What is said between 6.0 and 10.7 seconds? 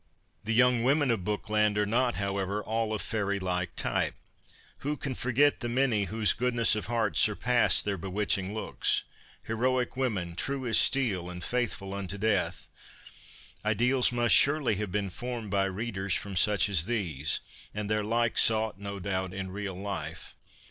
whose goodness of heart surpass their bewitching looks— heroic women, true